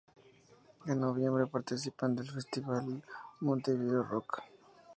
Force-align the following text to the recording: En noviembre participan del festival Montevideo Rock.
En 0.87 0.99
noviembre 0.99 1.45
participan 1.45 2.15
del 2.15 2.31
festival 2.31 3.03
Montevideo 3.39 4.01
Rock. 4.01 4.41